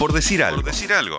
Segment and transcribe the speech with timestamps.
[0.00, 0.62] Por decir algo.
[0.62, 1.18] Por decir algo.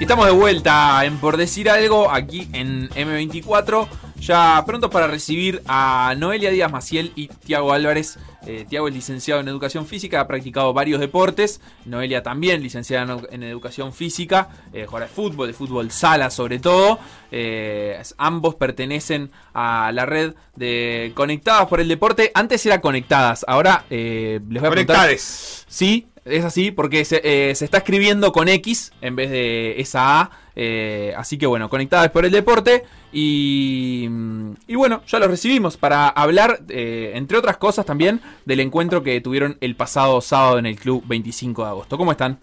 [0.00, 4.01] Estamos de vuelta en Por Decir Algo aquí en M24.
[4.22, 8.20] Ya pronto para recibir a Noelia Díaz Maciel y Tiago Álvarez.
[8.46, 11.60] Eh, Tiago es licenciado en Educación Física, ha practicado varios deportes.
[11.86, 17.00] Noelia también, licenciada en, Educación Física, eh, juega de fútbol, de fútbol sala sobre todo.
[17.32, 22.30] Eh, ambos pertenecen a la red de Conectadas por el Deporte.
[22.32, 25.66] Antes era Conectadas, ahora les voy a Conectades.
[25.68, 30.20] Sí, es así, porque se, eh, se, está escribiendo con X en vez de esa
[30.20, 30.30] A.
[30.54, 32.84] Eh, así que bueno, conectadas por el deporte.
[33.12, 34.08] Y,
[34.66, 39.20] y bueno, ya los recibimos para hablar, eh, entre otras cosas también, del encuentro que
[39.20, 41.98] tuvieron el pasado sábado en el club 25 de agosto.
[41.98, 42.38] ¿Cómo están?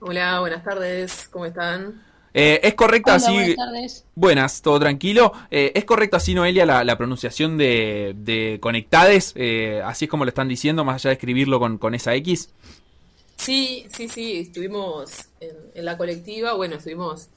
[0.00, 2.09] Hola, buenas tardes, ¿cómo están?
[2.32, 3.32] Eh, ¿Es correcta así?
[3.32, 4.04] Buenas tardes.
[4.14, 5.32] Buenas, todo tranquilo.
[5.50, 9.32] Eh, ¿Es correcta así, Noelia, la, pronunciación de, conectades?
[9.34, 12.50] Eh, así es como lo están diciendo, más allá de escribirlo con, esa X.
[13.36, 14.40] Sí, sí, sí.
[14.40, 17.28] Estuvimos en, la colectiva, bueno, estuvimos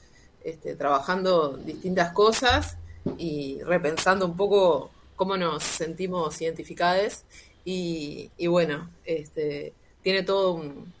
[0.44, 2.76] este, trabajando distintas cosas
[3.18, 7.24] y repensando un poco cómo nos sentimos identificadas.
[7.64, 9.72] Y, y bueno, este,
[10.02, 10.92] tiene todo un,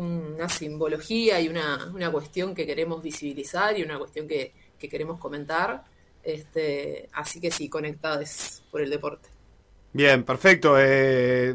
[0.00, 5.84] una simbología y una, una, cuestión que queremos visibilizar y una cuestión que, queremos comentar.
[6.22, 9.28] Este, así que sí, conectados por el deporte.
[9.92, 10.76] Bien, perfecto.
[10.78, 11.54] Eh,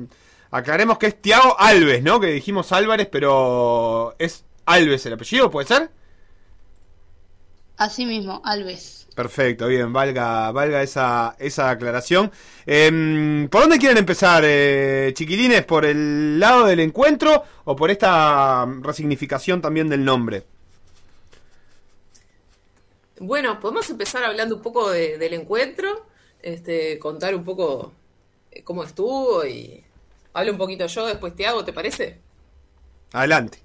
[0.51, 2.19] aclaremos que es Tiago Alves, ¿no?
[2.19, 5.89] Que dijimos Álvarez, pero es Alves el apellido, ¿puede ser?
[7.77, 9.04] Así mismo, Alves.
[9.15, 12.31] Perfecto, bien, valga, valga esa, esa aclaración.
[12.65, 15.63] Em, ¿Por dónde quieren empezar, eh, chiquilines?
[15.63, 20.43] ¿Por el lado del encuentro o por esta resignificación también del nombre?
[23.19, 26.05] Bueno, podemos empezar hablando un poco del encuentro,
[26.41, 27.93] este, contar un poco
[28.51, 29.81] eh, cómo estuvo y
[30.33, 32.19] hablo un poquito yo, después te hago, ¿te parece?
[33.13, 33.64] Adelante.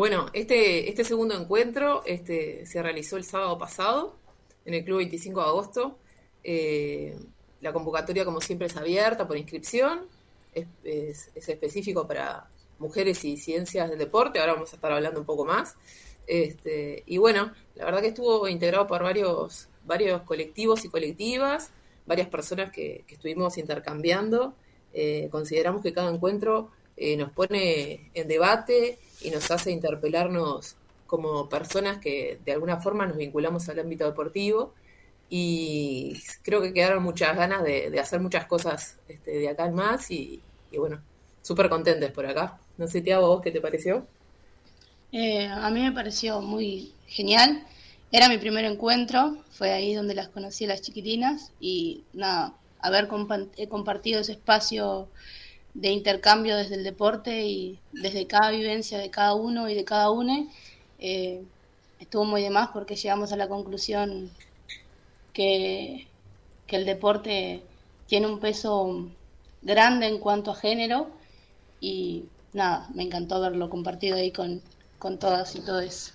[0.00, 4.16] Bueno, este, este segundo encuentro este, se realizó el sábado pasado
[4.64, 5.98] en el Club 25 de agosto.
[6.42, 7.18] Eh,
[7.60, 10.06] la convocatoria, como siempre, es abierta por inscripción.
[10.54, 14.40] Es, específico para mujeres y ciencias del deporte.
[14.40, 15.76] Ahora vamos a estar hablando un poco más.
[16.26, 21.72] Este, y bueno, la verdad que estuvo integrado por varios, varios colectivos y colectivas,
[22.06, 24.54] varias personas que, estuvimos intercambiando.
[24.94, 26.70] Eh, consideramos que cada encuentro
[27.02, 33.06] eh, nos pone en debate y nos hace interpelarnos como personas que de alguna forma
[33.06, 34.74] nos vinculamos al ámbito deportivo
[35.30, 40.10] y creo que quedaron muchas ganas de, hacer muchas cosas este, de acá en más
[40.10, 40.42] y,
[40.76, 41.00] bueno,
[41.40, 42.58] súper contentes por acá.
[42.76, 44.06] No sé, Tiago, ¿vos qué te pareció?
[45.10, 47.64] Eh, a mí me pareció muy genial.
[48.12, 54.20] Era mi primer encuentro, fue ahí donde las conocí las chiquitinas y nada, haber compartido
[54.20, 55.08] ese espacio
[55.74, 60.10] de intercambio desde el deporte y desde cada vivencia de cada uno y de cada
[60.10, 60.46] una.
[60.98, 61.42] Eh,
[61.98, 64.30] estuvo muy de más porque llegamos a la conclusión
[65.32, 66.06] que,
[66.66, 67.62] que, el deporte
[68.06, 69.08] tiene un peso
[69.62, 71.10] grande en cuanto a género
[71.80, 74.62] y nada, me encantó verlo compartido ahí con,
[74.98, 76.14] con todas y todos.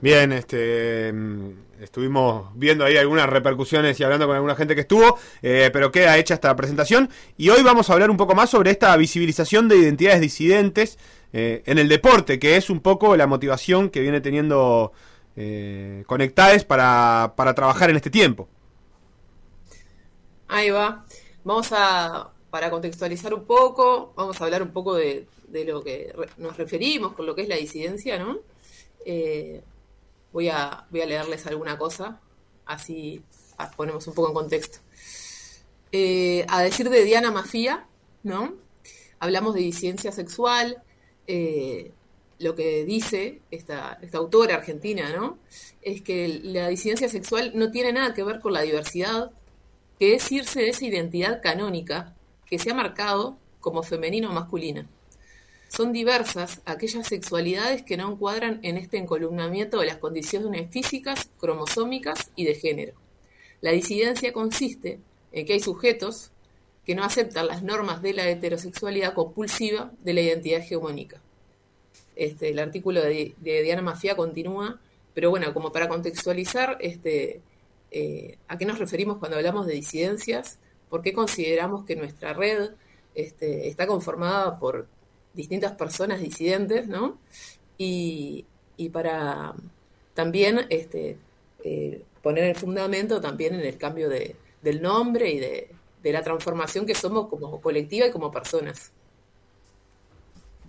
[0.00, 5.18] Bien, este, mm, estuvimos viendo ahí algunas repercusiones y hablando con alguna gente que estuvo,
[5.42, 7.08] eh, pero queda hecha esta presentación.
[7.36, 10.98] Y hoy vamos a hablar un poco más sobre esta visibilización de identidades disidentes
[11.32, 14.92] eh, en el deporte, que es un poco la motivación que viene teniendo
[15.36, 18.48] eh, Conectades para, para trabajar en este tiempo.
[20.48, 21.04] Ahí va.
[21.44, 26.12] Vamos a, para contextualizar un poco, vamos a hablar un poco de, de lo que
[26.36, 28.38] nos referimos con lo que es la disidencia, ¿no?
[29.04, 29.62] Eh,
[30.32, 32.20] Voy a, leerles alguna cosa,
[32.66, 33.22] así
[33.76, 34.78] ponemos un poco en contexto.
[35.92, 37.86] Eh, a decir de Diana Mafía,
[38.22, 38.54] ¿no?
[39.18, 40.82] Hablamos de disidencia sexual,
[41.26, 41.92] eh,
[42.38, 45.38] lo que dice esta, esta, autora argentina, ¿no?
[45.80, 49.30] Es que la disidencia sexual no tiene nada que ver con la diversidad,
[49.98, 54.88] que es irse de esa identidad canónica que se ha marcado como femenino o masculina.
[55.74, 62.30] Son diversas aquellas sexualidades que no encuadran en este encolumnamiento de las condiciones físicas, cromosómicas
[62.36, 62.92] y de género.
[63.62, 65.00] La disidencia consiste
[65.32, 66.30] en que hay sujetos
[66.84, 71.22] que no aceptan las normas de la heterosexualidad compulsiva de la identidad hegemónica.
[72.16, 74.78] Este, el artículo de, Diana Mafia continúa,
[75.14, 77.40] pero bueno, como para contextualizar este,
[77.90, 80.58] eh, a qué nos referimos cuando hablamos de disidencias,
[80.90, 82.72] por qué consideramos que nuestra red
[83.14, 84.86] este, está conformada por
[85.34, 87.18] distintas personas disidentes, ¿no?
[87.78, 88.46] Y,
[88.92, 89.54] para
[90.12, 91.16] también este,
[91.62, 95.68] eh, poner el fundamento también en el cambio de, del nombre y de,
[96.02, 98.90] la transformación que somos como colectiva y como personas.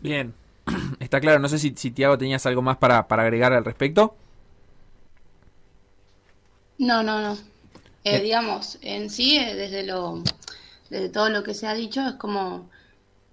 [0.02, 0.34] Bien,
[1.00, 1.40] está claro.
[1.40, 4.16] No sé si, si Tiago tenías algo más para, para agregar al respecto.
[6.78, 7.38] No, no, no.
[8.04, 10.22] Eh, digamos, en sí, eh, desde lo,
[10.90, 12.70] desde todo lo que se ha dicho, es como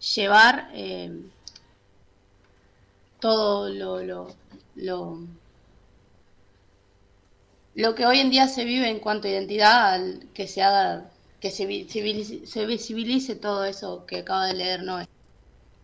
[0.01, 1.11] llevar eh,
[3.21, 4.03] todo lo,
[4.75, 5.19] lo,
[7.75, 10.01] lo, que hoy en día se vive en cuanto a identidad,
[10.35, 11.11] que se haga,
[11.41, 11.87] que se
[12.47, 15.07] se visibilice todo eso que acaba de leer Noé.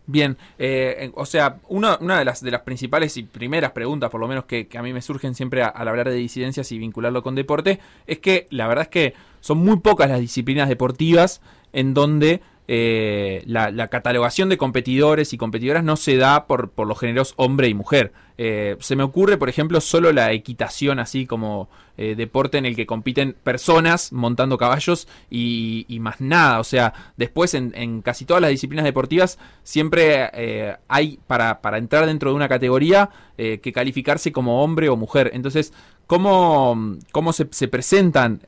[0.09, 4.21] Bien, eh, o sea, una, una de, las, de las principales y primeras preguntas, por
[4.21, 7.35] lo menos que, a mí me surgen siempre al hablar de disidencias y vincularlo con
[7.35, 11.41] deporte, es que la verdad es que son muy pocas las disciplinas deportivas
[11.73, 16.99] en donde eh, la, catalogación de competidores y competidoras no se da por, por los
[16.99, 18.11] géneros hombre y mujer.
[18.37, 22.75] Eh, se me ocurre, por ejemplo, solo la equitación, así como eh, deporte en el
[22.75, 26.59] que compiten personas montando caballos y, más nada.
[26.59, 32.31] O sea, después en, casi todas las disciplinas deportivas siempre hay para, para, entrar dentro
[32.31, 35.31] de una categoría que calificarse como hombre o mujer.
[35.33, 35.73] Entonces,
[36.05, 38.41] ¿cómo, cómo se presentan?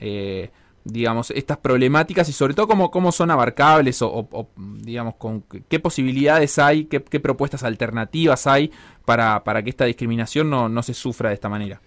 [0.92, 6.60] Digamos, estas problemáticas y sobre todo cómo, cómo son abarcables o, digamos, con qué posibilidades
[6.60, 8.72] hay, qué, propuestas alternativas hay
[9.06, 11.82] para, para, que esta discriminación no, no se sufra de esta manera.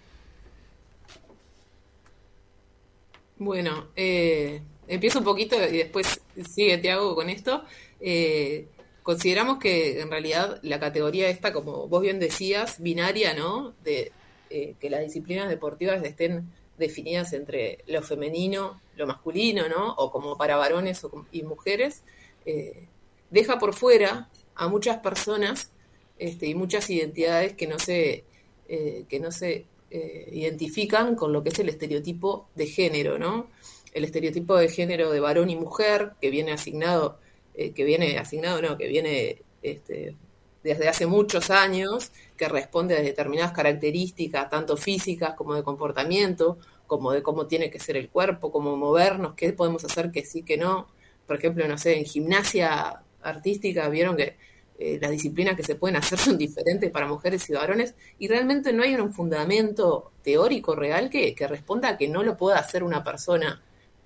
[3.37, 7.63] Bueno, eh, empiezo un poquito y después sigue Tiago con esto.
[7.99, 8.67] Eh,
[9.01, 13.73] consideramos que en realidad la categoría esta, como vos bien decías, binaria, ¿no?
[13.83, 14.11] De
[14.49, 16.47] eh, que las disciplinas deportivas estén
[16.77, 19.93] definidas entre lo femenino, lo masculino, ¿no?
[19.93, 22.03] O como para varones y mujeres,
[22.45, 22.87] eh,
[23.29, 25.71] deja por fuera a muchas personas
[26.19, 28.23] este, y muchas identidades que no se,
[28.67, 33.47] eh, que no se eh, identifican con lo que es el estereotipo de género, ¿no?
[33.93, 37.19] El estereotipo de género de varón y mujer que viene asignado,
[37.53, 40.15] que viene asignado, no, que viene este,
[40.63, 46.57] desde hace muchos años, que responde a determinadas características, tanto físicas como de comportamiento,
[46.87, 50.43] como de cómo tiene que ser el cuerpo, cómo movernos, qué podemos hacer que sí,
[50.43, 50.87] que no.
[51.27, 54.37] Por ejemplo, no sé, en gimnasia artística vieron que
[54.79, 58.73] eh, las disciplinas que se pueden hacer son diferentes para mujeres y varones y realmente
[58.73, 63.03] no hay un fundamento teórico real que, responda a que no lo pueda hacer una
[63.03, 63.61] persona.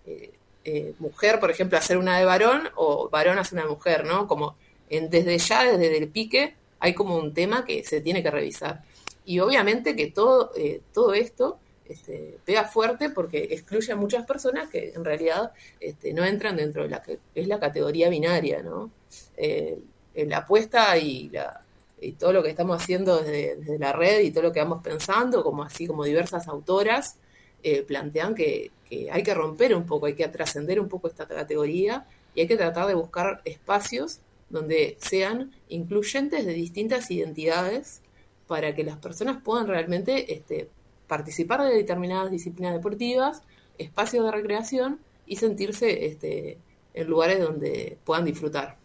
[0.05, 0.31] Eh,
[0.63, 4.27] eh, mujer, por ejemplo, hacer una de varón o varón hacer una de mujer, ¿no?
[4.27, 4.55] Como
[4.89, 8.83] desde ya, desde el pique, hay como un tema que se tiene que revisar.
[9.25, 14.69] Y obviamente que todo, eh, todo esto este, pega fuerte porque excluye a muchas personas
[14.69, 18.91] que en realidad este, no entran dentro de la que es la categoría binaria, ¿no?
[19.35, 19.79] Eh,
[20.15, 21.61] la apuesta y, la,
[22.01, 25.43] y todo lo que estamos haciendo desde, la red y todo lo que vamos pensando,
[25.43, 27.17] como así como diversas autoras,
[27.63, 31.27] eh, plantean que, que, hay que romper un poco, hay que trascender un poco esta
[31.27, 38.01] categoría y hay que tratar de buscar espacios donde sean incluyentes de distintas identidades
[38.47, 40.69] para que las personas puedan realmente este,
[41.07, 43.41] participar de determinadas disciplinas deportivas,
[43.77, 46.57] espacios de recreación y sentirse este,
[46.93, 48.77] en lugares donde puedan disfrutar.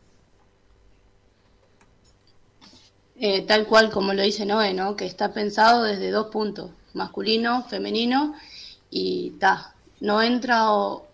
[3.16, 4.96] Eh, tal cual como lo dice Noé, ¿no?
[4.96, 8.34] que está pensado desde dos puntos, masculino, femenino,
[8.90, 11.06] y ta, no entra o,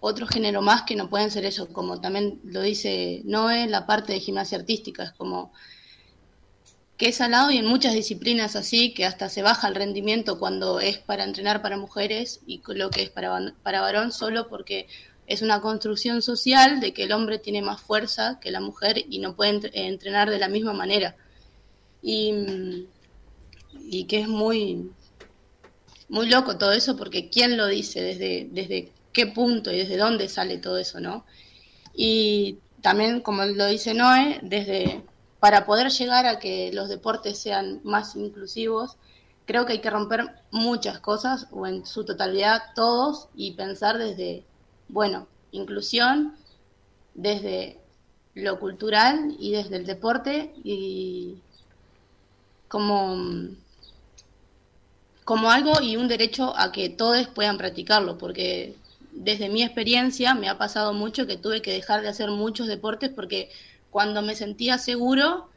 [0.00, 4.12] otro género más que no pueden ser eso, como también lo dice Noé, la parte
[4.12, 5.52] de gimnasia artística, es como
[6.96, 10.38] que es al lado y en muchas disciplinas así, que hasta se baja el rendimiento
[10.38, 14.88] cuando es para entrenar para mujeres y lo que es para, para varón, solo porque
[15.28, 19.20] es una construcción social de que el hombre tiene más fuerza que la mujer y
[19.20, 21.14] no puede entrenar de la misma manera.
[22.02, 22.86] Y,
[23.84, 24.90] y que es muy,
[26.08, 30.28] muy loco todo eso, porque ¿quién lo dice desde, desde qué punto y desde dónde
[30.28, 31.24] sale todo eso, ¿no?
[31.92, 35.02] Y también, como lo dice Noé, desde
[35.40, 38.96] para poder llegar a que los deportes sean más inclusivos,
[39.44, 44.44] creo que hay que romper muchas cosas o en su totalidad todos y pensar desde,
[44.88, 46.36] bueno, inclusión,
[47.14, 47.80] desde
[48.34, 51.38] lo cultural y desde el deporte y
[52.68, 53.16] como,
[55.24, 58.76] como algo y un derecho a que todos puedan practicarlo, porque
[59.20, 63.10] desde mi experiencia me ha pasado mucho que tuve que dejar de hacer muchos deportes
[63.10, 63.50] porque
[63.90, 65.48] cuando me sentía seguro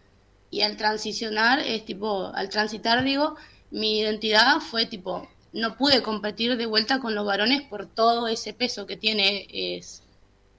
[0.49, 3.35] y al transicionar, es tipo, al transitar digo,
[3.69, 8.53] mi identidad fue tipo, no pude competir de vuelta con los varones por todo ese
[8.53, 10.03] peso que tiene, es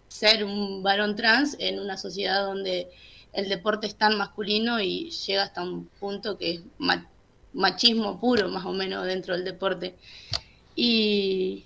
[0.08, 2.88] ser un varón trans en una sociedad donde
[3.32, 6.60] el deporte es tan masculino y llega hasta un punto que es
[7.52, 9.96] machismo puro más o menos dentro del deporte.
[10.76, 11.64] Y,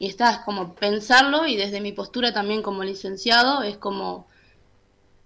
[0.00, 4.26] y está como pensarlo y desde mi postura también como licenciado es como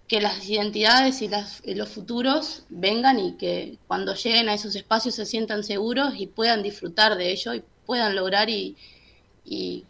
[0.05, 5.15] que las identidades y las, los futuros vengan y que cuando lleguen a esos espacios
[5.15, 8.75] se sientan seguros y puedan disfrutar de ello y puedan lograr y,
[9.45, 9.85] y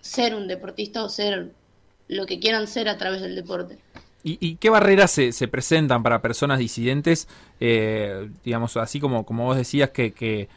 [0.00, 1.52] ser un deportista o ser
[2.08, 3.78] lo que quieran ser a través del deporte.
[4.28, 7.28] ¿Y, qué barreras se, se, presentan para personas disidentes?
[7.60, 10.48] Eh, digamos, así como, como vos decías que,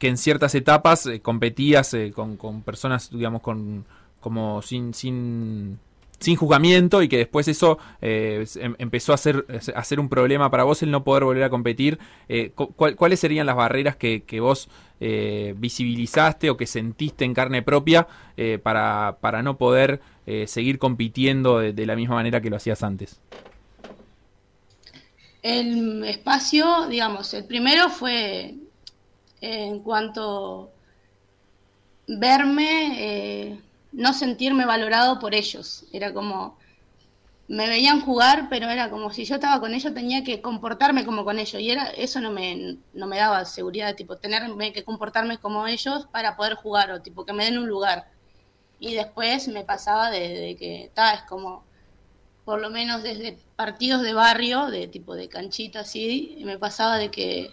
[0.00, 3.84] en ciertas etapas eh, competías eh, con, personas, digamos, con
[4.20, 5.78] como sin, sin
[6.18, 10.64] sin juzgamiento y que después eso eh, em, empezó a ser, a un problema para
[10.64, 11.98] vos el no poder volver a competir.
[12.76, 14.68] ¿Cuáles serían las barreras que, vos
[15.00, 18.06] eh, visibilizaste o que sentiste en carne propia
[18.62, 20.02] para, para, no poder
[20.44, 23.18] seguir compitiendo de, la misma manera que lo hacías antes?
[25.42, 28.56] El espacio, digamos, el primero fue
[29.40, 30.70] en cuanto
[32.06, 33.60] verme
[33.92, 35.84] no sentirme valorado por ellos.
[35.92, 36.58] Era como,
[37.48, 41.24] me veían jugar, pero era como si yo estaba con ellos, tenía que comportarme como
[41.24, 41.60] con ellos.
[41.60, 46.06] Y era, eso no me, no me daba seguridad, tipo, tenerme que comportarme como ellos
[46.12, 48.08] para poder jugar, o tipo, que me den un lugar.
[48.78, 51.64] Y después me pasaba de, que, está, es como,
[52.44, 57.10] por lo menos desde partidos de barrio, de tipo de canchita así, me pasaba de
[57.10, 57.50] que,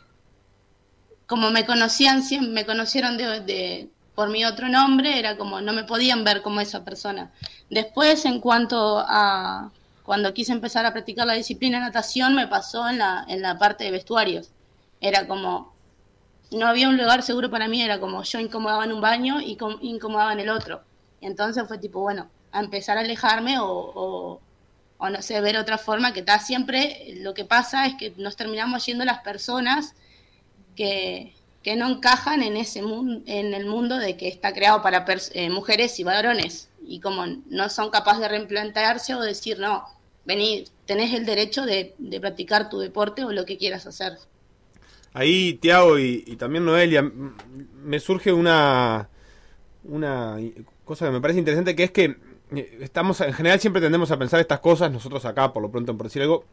[1.27, 6.23] como me conocían, me conocieron de por mi otro nombre, era como no me podían
[6.23, 7.31] ver como esa persona.
[7.69, 9.69] Después, en cuanto a
[10.01, 13.59] cuando quise empezar a practicar la disciplina de natación, me pasó en la, en la
[13.59, 14.49] parte de vestuarios.
[15.01, 15.71] Era como,
[16.49, 19.55] no había un lugar seguro para mí, era como yo incomodaba en un baño y
[19.81, 20.81] incomodaba en el otro.
[21.21, 24.41] Y entonces fue tipo, bueno, a empezar a alejarme o,
[24.97, 28.35] o, no sé, ver otra forma, que está siempre, lo que pasa es que nos
[28.35, 29.93] terminamos yendo las personas
[30.77, 31.33] que,
[31.75, 35.99] no encajan en ese mundo, en el mundo de que está creado para eh, mujeres
[35.99, 39.83] y varones y como no son capaces de replantearse o decir no,
[40.25, 44.13] vení, tenés el derecho de, practicar tu deporte o lo que quieras hacer.
[45.13, 47.01] Ahí, Tiago y, también Noelia,
[47.83, 49.09] me surge una,
[49.83, 50.37] una
[50.85, 52.15] cosa que me parece interesante, que es que
[52.55, 55.97] eh, estamos, en general siempre tendemos a pensar estas cosas, nosotros acá, por lo pronto,
[55.97, 56.45] por decir algo,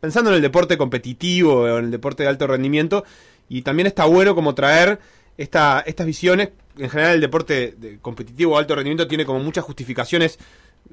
[0.00, 3.04] pensando en el deporte competitivo o en el deporte de alto rendimiento,
[3.48, 4.98] y también está bueno como traer
[5.36, 6.50] esta, estas visiones.
[6.76, 10.38] En general el deporte de competitivo o alto rendimiento tiene como muchas justificaciones,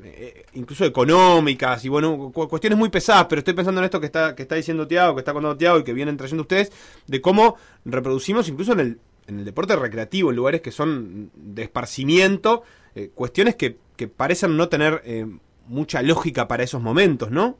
[0.03, 4.35] eh, incluso económicas y bueno, cuestiones muy pesadas, pero estoy pensando en esto que está,
[4.35, 6.71] que está diciendo Tiago, que está contando Tiago y que vienen trayendo ustedes,
[7.07, 11.63] de cómo reproducimos incluso en el, en el deporte recreativo, en lugares que son de
[11.63, 12.63] esparcimiento,
[12.95, 15.25] eh, cuestiones que, que, parecen no tener eh,
[15.67, 17.57] mucha lógica para esos momentos, ¿no?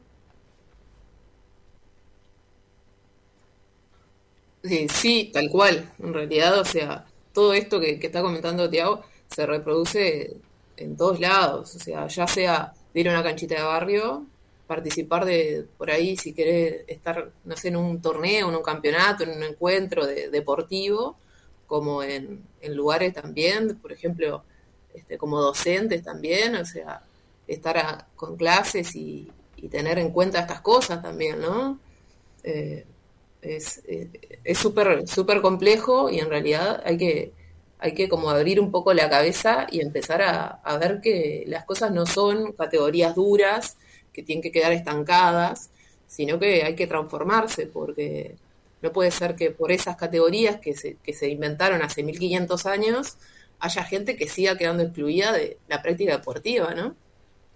[4.62, 5.90] Sí, tal cual.
[5.98, 10.36] En realidad, o sea, todo esto que, está comentando Tiago se reproduce
[10.76, 11.74] en todos lados.
[11.74, 14.26] O sea, ya sea ir a una canchita de barrio,
[14.66, 19.24] participar de por ahí, si querés estar, no sé, en un torneo, en un campeonato,
[19.24, 21.16] en un encuentro deportivo,
[21.66, 24.44] como en, lugares también, por ejemplo,
[24.94, 27.02] este, como docentes también, o sea,
[27.46, 29.30] estar con clases y,
[29.70, 31.78] tener en cuenta estas cosas también, ¿no?
[32.42, 32.84] Eh,
[33.42, 37.32] es súper súper complejo y en realidad hay que,
[37.78, 41.90] hay que como abrir un poco la cabeza y empezar a, ver que las cosas
[41.90, 43.76] no son categorías duras,
[44.12, 45.70] que tienen que quedar estancadas,
[46.06, 48.36] sino que hay que transformarse, porque
[48.82, 53.16] no puede ser que por esas categorías que se, que se inventaron hace 1500 años
[53.58, 56.94] haya gente que siga quedando excluida de la práctica deportiva, ¿no?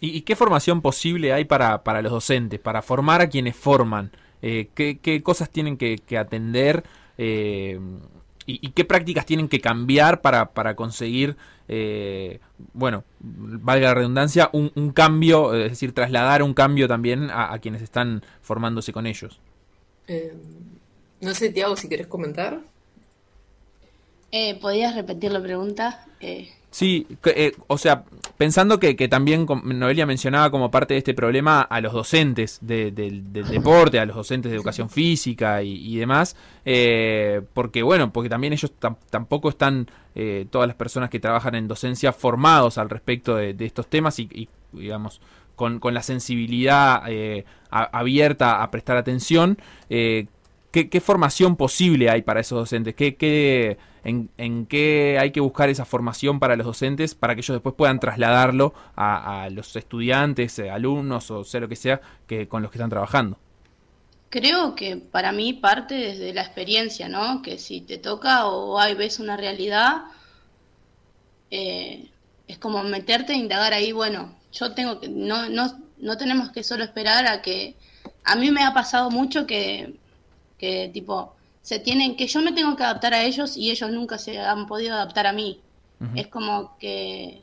[0.00, 4.12] ¿Y, qué formación posible hay para, para los docentes, para formar a quienes forman?
[4.43, 6.85] Eh, qué, cosas tienen que, atender
[7.19, 7.81] eh,
[8.45, 11.37] y, qué prácticas tienen que cambiar para, conseguir,
[11.69, 12.40] eh,
[12.73, 18.23] bueno, valga la redundancia, un, cambio, es decir, trasladar un cambio también a, quienes están
[18.40, 19.40] formándose con ellos.
[21.21, 22.61] no sé, Tiago, si querés comentar.
[24.61, 26.07] ¿Podrías repetir la pregunta?
[26.70, 27.06] Sí,
[27.68, 28.04] o sea,
[28.37, 33.99] Pensando que, también Noelia mencionaba como parte de este problema a los docentes del deporte,
[33.99, 38.73] a los docentes de educación física y, demás, eh, porque bueno, porque también ellos
[39.08, 43.87] tampoco están, eh, todas las personas que trabajan en docencia, formados al respecto de, estos
[43.87, 45.23] temas y, digamos,
[45.54, 49.56] con, la sensibilidad eh, abierta a prestar atención.
[49.88, 52.94] ¿qué, formación posible hay para esos docentes?
[52.94, 57.56] ¿Qué, qué en, qué hay que buscar esa formación para los docentes para que ellos
[57.56, 62.62] después puedan trasladarlo a, los estudiantes, eh, alumnos o sea lo que sea que con
[62.62, 63.38] los que están trabajando.
[64.28, 67.42] Creo que para mí parte desde la experiencia, ¿no?
[67.42, 70.04] Que si te toca o hay ves una realidad,
[71.50, 72.10] eh,
[72.48, 76.64] es como meterte e indagar ahí, bueno, yo tengo que, no, no, no tenemos que
[76.64, 77.76] solo esperar a que,
[78.25, 79.94] a mí me ha pasado mucho que,
[80.58, 81.36] que tipo,
[81.66, 84.68] se tienen, que yo me tengo que adaptar a ellos y ellos nunca se han
[84.68, 85.61] podido adaptar a mí.
[86.14, 87.42] Es como que,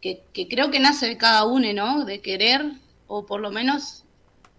[0.00, 2.06] que, creo que nace de cada uno, ¿no?
[2.06, 2.64] De querer,
[3.06, 4.04] o por lo menos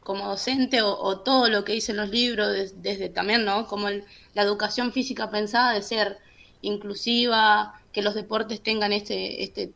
[0.02, 3.66] como docente, o, todo lo que dicen los libros, desde también, ¿no?
[3.66, 6.20] Como la educación física pensada de ser
[6.62, 9.74] inclusiva, que los deportes tengan este, este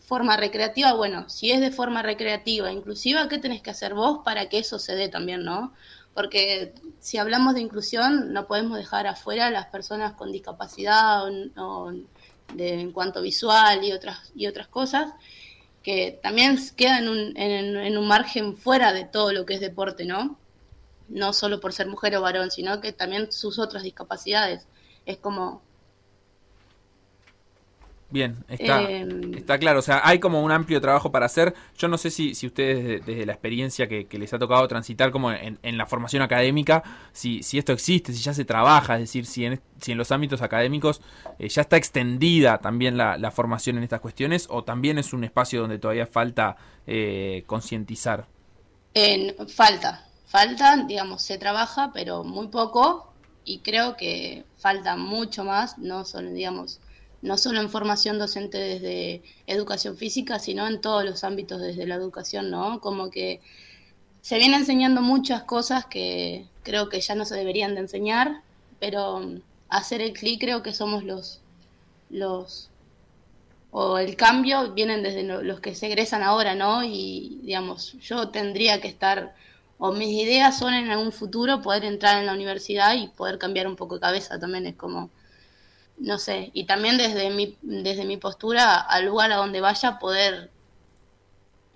[0.00, 4.48] forma recreativa, bueno, si es de forma recreativa, inclusiva, ¿qué tenés que hacer vos para
[4.48, 5.72] que eso se dé también, no?
[6.18, 12.90] Porque si hablamos de inclusión, no podemos dejar afuera a las personas con discapacidad en
[12.90, 15.12] cuanto visual y otras, y otras cosas,
[15.80, 20.06] que también quedan en un, en un margen fuera de todo lo que es deporte,
[20.06, 20.36] ¿no?
[21.08, 24.66] No solo por ser mujer o varón, sino que también sus otras discapacidades.
[25.06, 25.62] Es como
[28.10, 29.80] Bien, está, em, está claro.
[29.80, 31.54] O sea, hay como un amplio trabajo para hacer.
[31.76, 35.30] Yo no sé si, si ustedes, desde, la experiencia que, les ha tocado transitar como
[35.30, 39.44] en, la formación académica, si, si esto existe, si ya se trabaja, es decir, si
[39.44, 41.02] en, si en los ámbitos académicos
[41.38, 45.60] eh, ya está extendida también la, formación en estas cuestiones, o también es un espacio
[45.60, 48.26] donde todavía falta eh, concientizar.
[49.48, 53.12] falta, falta, digamos, se trabaja, pero muy poco,
[53.44, 56.80] y creo que falta mucho más, no solo, digamos,
[57.22, 61.96] no solo en formación docente desde educación física, sino en todos los ámbitos desde la
[61.96, 62.80] educación, ¿no?
[62.80, 63.40] Como que
[64.20, 68.42] se viene enseñando muchas cosas que creo que ya no se deberían de enseñar,
[68.78, 71.40] pero mm, hacer el clic creo que somos los,
[72.10, 72.70] los,
[73.70, 76.84] o el cambio vienen desde los que se egresan ahora, ¿no?
[76.84, 79.34] Y digamos, yo tendría que estar,
[79.78, 83.66] o mis ideas son en algún futuro poder entrar en la universidad y poder cambiar
[83.66, 85.10] un poco de cabeza también, es como
[86.00, 90.50] no sé, y también desde mi, desde mi postura al lugar a donde vaya poder,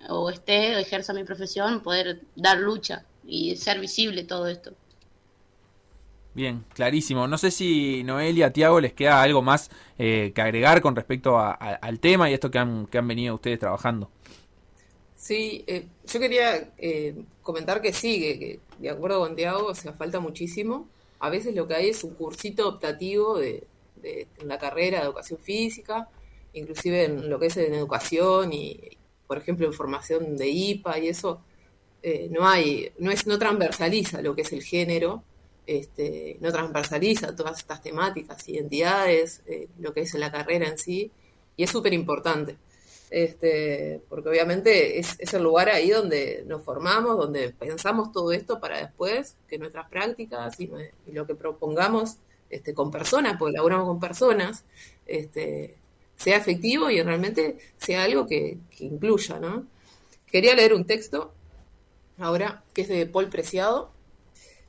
[0.08, 4.72] o esté, o ejerza mi profesión, poder dar lucha y ser visible todo esto.
[6.35, 7.28] Bien, clarísimo.
[7.28, 12.00] No sé si Noelia, Tiago, les queda algo más eh, que agregar con respecto al
[12.00, 14.11] tema y esto que han, que han venido ustedes trabajando.
[15.14, 19.92] Sí, eh, yo quería eh, comentar que sí, que, de acuerdo con Tiago, o sea,
[19.92, 20.88] falta muchísimo.
[21.20, 23.64] A veces lo que hay es un cursito optativo de,
[24.04, 26.08] en la carrera de educación física,
[26.52, 31.08] inclusive en lo que es en educación y, por ejemplo, en formación de IPA y
[31.08, 31.40] eso,
[32.02, 35.22] eh, no hay, no es, no transversaliza lo que es el género,
[35.66, 41.10] este, no transversaliza todas estas temáticas, identidades, eh, lo que es la carrera en sí,
[41.56, 42.56] y es súper importante.
[43.10, 48.78] Este, porque obviamente es, el lugar ahí donde nos formamos, donde pensamos todo esto para
[48.78, 50.70] después que nuestras prácticas y
[51.12, 52.16] lo que propongamos
[52.52, 54.64] este, con personas, porque laburamos con personas,
[55.06, 55.78] este,
[56.16, 59.66] sea efectivo y realmente sea algo que, incluya, ¿no?
[60.30, 61.32] Quería leer un texto
[62.18, 63.90] ahora que es de Paul Preciado,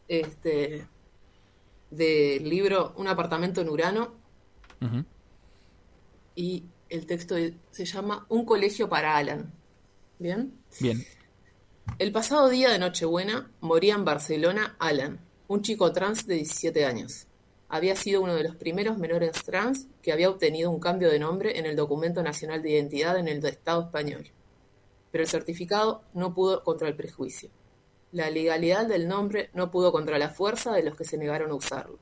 [0.07, 0.87] este,
[1.91, 4.23] del libro Un apartamento en Urano.
[6.35, 7.35] Y el texto
[7.71, 9.53] se llama Un colegio para Alan.
[10.19, 10.53] ¿Bien?
[10.79, 11.05] Bien.
[11.99, 17.27] El pasado día de Nochebuena moría en Barcelona Alan, un chico trans de 17 años
[17.73, 21.57] había sido uno de los primeros menores trans que había obtenido un cambio de nombre
[21.57, 24.27] en el Documento Nacional de Identidad en el Estado español.
[25.09, 27.49] Pero el certificado no pudo contra el prejuicio.
[28.11, 31.55] La legalidad del nombre no pudo contra la fuerza de los que se negaron a
[31.55, 31.97] usarlo.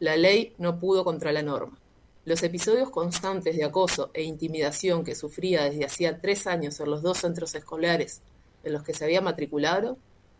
[0.00, 1.78] La ley no pudo contra la norma.
[2.24, 7.02] Los episodios constantes de acoso e intimidación que sufría desde hacía tres años en los
[7.02, 8.20] dos centros escolares
[8.64, 9.96] en los que se había matriculado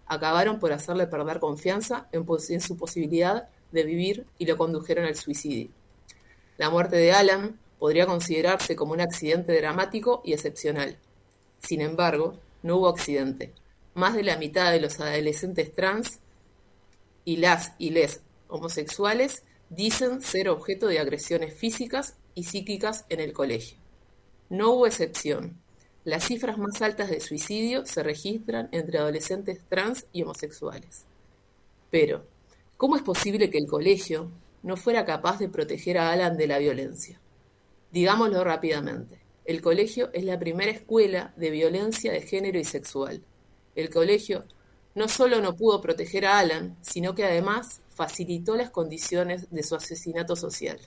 [0.06, 5.16] acabaron por hacerle perder confianza en, en su posibilidad de vivir y lo condujeron al
[5.16, 5.68] suicidio.
[6.56, 10.96] La muerte de Alan podría considerarse como un accidente dramático y excepcional.
[11.58, 13.52] Sin embargo, no hubo accidente.
[13.94, 16.20] Más de la mitad de los adolescentes trans
[17.24, 23.32] y las y les homosexuales dicen ser objeto de agresiones físicas y psíquicas en el
[23.32, 23.78] colegio.
[24.48, 25.58] No hubo excepción.
[26.04, 31.06] Las cifras más altas de suicidio se registran entre adolescentes trans y homosexuales.
[31.90, 32.24] Pero,
[32.76, 34.30] ¿Cómo es posible que el colegio
[34.62, 37.20] no fuera capaz de proteger a Alan de la violencia?
[37.92, 39.20] Digámoslo rápidamente.
[39.44, 43.22] El colegio es la primera escuela de violencia de género y sexual.
[43.76, 44.44] El colegio
[44.94, 49.74] no solo no pudo proteger a Alan, sino que además facilitó las condiciones de su
[49.74, 50.78] asesinato social.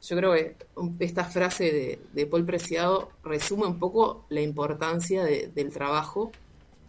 [0.00, 0.56] yo creo que
[1.00, 6.32] esta frase de, Paul Preciado resume un poco la importancia del trabajo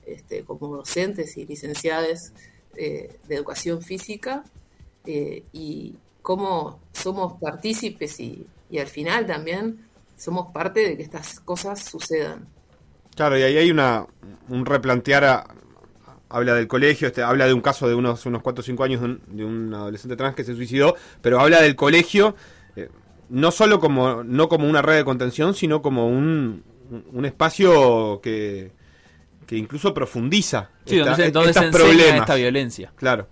[0.05, 2.33] este, como docentes y licenciadas
[2.75, 4.43] eh, de educación física
[5.05, 8.45] eh, y cómo somos partícipes y,
[8.79, 12.47] al final también somos parte de que estas cosas sucedan.
[13.15, 14.05] Claro, y ahí hay una,
[14.49, 15.47] un replantear,
[16.29, 19.01] habla del colegio, este, habla de un caso de unos, unos 4 o 5 años
[19.27, 22.35] de un, adolescente trans que se suicidó, pero habla del colegio
[22.75, 22.89] eh,
[23.29, 26.63] no solo como, no como una red de contención, sino como un,
[27.11, 28.71] un espacio que,
[29.49, 32.19] que incluso profundiza sí, donde, se, problemas.
[32.19, 32.93] esta violencia.
[32.95, 33.27] Claro.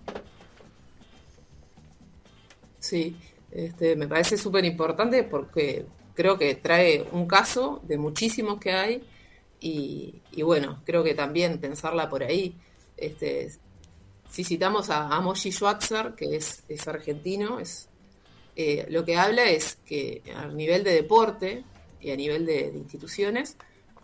[2.80, 3.16] Sí,
[3.52, 9.04] este, me parece súper importante porque creo que trae un caso de muchísimos que hay
[9.60, 12.56] y, bueno, creo que también pensarla por ahí.
[12.98, 13.52] Este,
[14.28, 17.90] si citamos a Amoshi Schwarzer, que es, argentino, es,
[18.56, 21.64] eh, lo que habla es que a nivel de deporte
[22.02, 23.56] y a nivel de instituciones,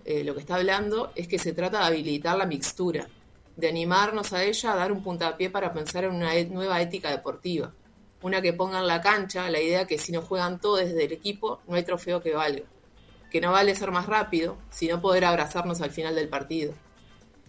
[0.06, 3.08] eh, lo que está hablando es que se trata de habilitar la mixtura,
[3.56, 7.74] de animarnos a ella a dar un puntapié para pensar en una nueva ética deportiva.
[8.22, 11.12] Una que ponga en la cancha la idea que si no juegan todos desde el
[11.12, 12.64] equipo, no hay trofeo que valga.
[13.32, 16.74] Que no vale ser más rápido, sino poder abrazarnos al final del partido.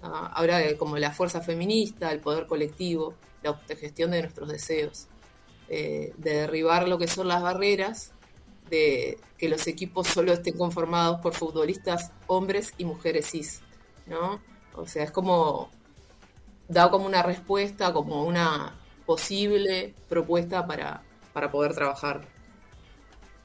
[0.02, 5.06] Ah, ahora como la fuerza feminista, el poder colectivo, la autogestión de nuestros deseos,
[5.68, 8.12] eh, de derribar lo que son las barreras
[8.70, 13.60] de que los equipos solo estén conformados por futbolistas hombres y mujeres cis,
[14.06, 14.40] ¿no?
[14.74, 15.70] O sea, es como
[16.68, 18.74] dado como una respuesta, como una
[19.06, 22.22] posible propuesta para, para poder trabajar.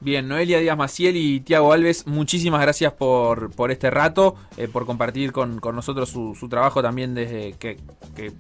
[0.02, 4.86] Bien, Noelia Díaz Maciel y Tiago Alves, muchísimas gracias por, por este rato, eh, por
[4.86, 7.78] compartir con, nosotros su, trabajo también desde que,
[8.16, 8.32] que,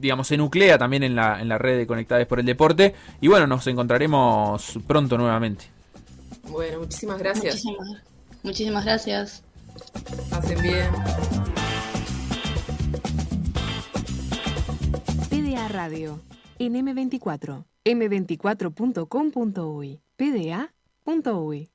[0.00, 2.94] digamos, se nuclea también en la, en la red de Conectadas por el Deporte.
[3.20, 5.73] Y bueno, nos encontraremos pronto nuevamente.
[6.50, 7.62] Bueno, muchísimas gracias.
[8.42, 9.42] Muchísimas, gracias.
[10.30, 10.90] Hacen bien.
[15.30, 16.20] PDA Radio,
[16.58, 21.73] en M24, m24.com.uy, pda.uy.